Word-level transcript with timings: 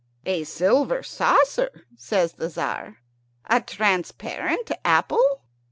"A 0.25 0.45
silver 0.45 1.03
saucer?" 1.03 1.85
says 1.95 2.33
the 2.33 2.49
Tzar 2.49 2.97
"a 3.45 3.61
transparent 3.61 4.71
apple? 4.83 5.43